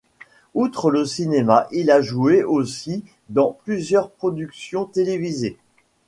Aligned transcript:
Outre 0.55 0.89
le 0.89 1.05
cinéma, 1.05 1.67
il 1.71 1.91
a 1.91 2.01
joué 2.01 2.43
aussi 2.43 3.03
dans 3.29 3.51
plusieurs 3.63 4.09
productions 4.09 4.85
télévisées. 4.85 5.59